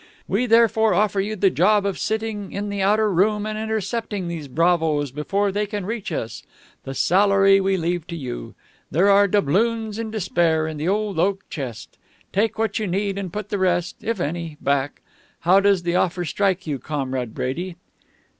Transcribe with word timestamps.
We 0.27 0.47
therefore 0.47 0.95
offer 0.95 1.21
you 1.21 1.35
the 1.35 1.51
job 1.51 1.85
of 1.85 1.99
sitting 1.99 2.51
in 2.51 2.69
the 2.69 2.81
outer 2.81 3.13
room 3.13 3.45
and 3.45 3.55
intercepting 3.55 4.27
these 4.27 4.47
bravoes 4.47 5.11
before 5.11 5.51
they 5.51 5.67
can 5.67 5.85
reach 5.85 6.11
us. 6.11 6.41
The 6.85 6.95
salary 6.95 7.61
we 7.61 7.77
leave 7.77 8.07
to 8.07 8.15
you. 8.15 8.55
There 8.89 9.11
are 9.11 9.27
doubloons 9.27 9.99
and 9.99 10.11
to 10.11 10.19
spare 10.19 10.65
in 10.65 10.77
the 10.77 10.87
old 10.87 11.19
oak 11.19 11.47
chest. 11.51 11.99
Take 12.33 12.57
what 12.57 12.79
you 12.79 12.87
need 12.87 13.19
and 13.19 13.31
put 13.31 13.49
the 13.49 13.59
rest 13.59 13.97
if 14.03 14.19
any 14.19 14.57
back. 14.59 15.03
How 15.41 15.59
does 15.59 15.83
the 15.83 15.95
offer 15.95 16.25
strike 16.25 16.65
you, 16.65 16.79
Comrade 16.79 17.35
Brady?" 17.35 17.75